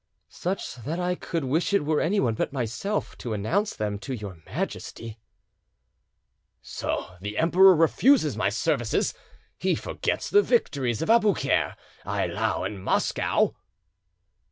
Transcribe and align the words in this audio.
"Such 0.29 0.77
that 0.77 0.99
I 0.99 1.13
could 1.13 1.43
wish 1.43 1.73
it 1.73 1.85
were 1.85 2.01
anyone 2.01 2.33
but 2.33 2.51
myself 2.51 3.15
to 3.19 3.33
announce 3.33 3.75
them 3.75 3.99
to 3.99 4.15
your 4.15 4.37
Majesty——" 4.47 5.19
"So 6.59 7.17
the 7.21 7.37
Emperor 7.37 7.75
refuses 7.75 8.35
my 8.35 8.49
services! 8.49 9.13
He 9.59 9.75
forgets 9.75 10.31
the 10.31 10.41
victories 10.41 11.03
of 11.03 11.09
Aboukir, 11.11 11.75
Eylau, 12.03 12.63
and 12.65 12.83
Moscow?" 12.83 13.53